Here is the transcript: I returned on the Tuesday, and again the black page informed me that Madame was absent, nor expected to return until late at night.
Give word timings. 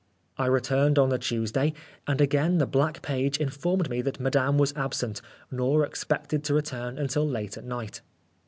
I 0.35 0.47
returned 0.47 0.97
on 0.97 1.09
the 1.09 1.19
Tuesday, 1.19 1.73
and 2.07 2.19
again 2.19 2.57
the 2.57 2.65
black 2.65 3.03
page 3.03 3.37
informed 3.37 3.87
me 3.87 4.01
that 4.01 4.19
Madame 4.19 4.57
was 4.57 4.73
absent, 4.75 5.21
nor 5.51 5.85
expected 5.85 6.43
to 6.45 6.55
return 6.55 6.97
until 6.97 7.23
late 7.29 7.55
at 7.55 7.65
night. 7.65 8.01